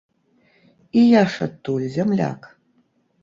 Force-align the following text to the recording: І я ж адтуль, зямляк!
І 1.01 1.03
я 1.09 1.21
ж 1.33 1.45
адтуль, 1.47 1.85
зямляк! 1.97 2.41